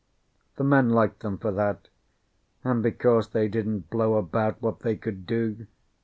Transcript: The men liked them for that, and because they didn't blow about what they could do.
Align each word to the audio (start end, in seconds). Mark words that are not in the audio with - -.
The 0.55 0.63
men 0.63 0.89
liked 0.89 1.19
them 1.19 1.37
for 1.37 1.51
that, 1.51 1.87
and 2.63 2.81
because 2.81 3.27
they 3.29 3.47
didn't 3.47 3.91
blow 3.91 4.15
about 4.15 4.59
what 4.59 4.79
they 4.79 4.95
could 4.97 5.27
do. 5.27 5.67